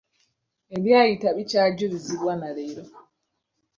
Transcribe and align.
Ebyayita 0.75 1.29
bikyajulizibwa 1.37 2.33
na 2.41 2.49
leero. 2.55 2.83